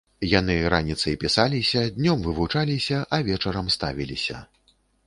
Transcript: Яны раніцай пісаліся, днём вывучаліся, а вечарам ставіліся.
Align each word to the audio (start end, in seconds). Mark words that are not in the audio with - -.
Яны 0.29 0.55
раніцай 0.73 1.17
пісаліся, 1.25 1.85
днём 1.99 2.27
вывучаліся, 2.27 2.97
а 3.17 3.23
вечарам 3.31 3.73
ставіліся. 3.79 4.45